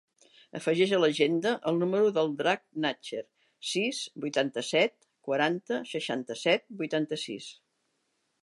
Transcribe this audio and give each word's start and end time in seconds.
Afegeix 0.59 0.93
a 0.97 0.99
l'agenda 1.01 1.51
el 1.71 1.77
número 1.83 2.09
del 2.15 2.33
Drac 2.39 2.63
Nacher: 2.85 3.21
sis, 3.73 4.01
vuitanta-set, 4.25 4.97
quaranta, 5.29 5.81
seixanta-set, 5.95 6.67
vuitanta-sis. 6.83 7.53